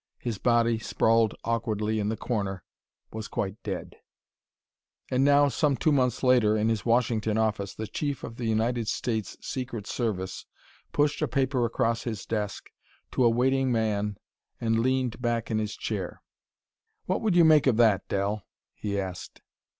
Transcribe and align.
His 0.17 0.39
body, 0.39 0.79
sprawled 0.79 1.35
awkwardly 1.43 1.99
in 1.99 2.09
the 2.09 2.17
corner, 2.17 2.63
was 3.13 3.27
quite 3.27 3.61
dead.... 3.61 3.97
And 5.11 5.23
now, 5.23 5.47
some 5.47 5.77
two 5.77 5.91
months 5.91 6.23
later, 6.23 6.57
in 6.57 6.69
his 6.69 6.83
Washington 6.83 7.37
office, 7.37 7.75
the 7.75 7.85
Chief 7.85 8.23
of 8.23 8.37
the 8.37 8.47
United 8.47 8.87
States 8.87 9.37
Secret 9.41 9.85
Service 9.85 10.47
pushed 10.91 11.21
a 11.21 11.27
paper 11.27 11.65
across 11.67 12.01
his 12.01 12.25
desk 12.25 12.71
to 13.11 13.23
a 13.23 13.29
waiting 13.29 13.71
man 13.71 14.17
and 14.59 14.79
leaned 14.79 15.21
back 15.21 15.51
in 15.51 15.59
his 15.59 15.77
chair. 15.77 16.23
"What 17.05 17.21
would 17.21 17.35
you 17.35 17.45
make 17.45 17.67
of 17.67 17.77
that, 17.77 18.07
Del?" 18.07 18.41
he 18.73 18.99
asked. 18.99 19.43